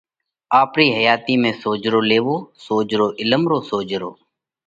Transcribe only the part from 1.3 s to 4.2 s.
۾ سوجھرو لياوو، سوجھرو عِلم رو سوجھرو۔